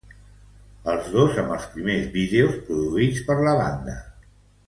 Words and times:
Els 0.93 1.09
dos 1.15 1.35
amb 1.41 1.53
els 1.57 1.67
primers 1.75 2.09
vídeos 2.17 2.57
produïts 2.71 3.23
per 3.31 3.37
la 3.49 3.55
banda. 3.63 3.97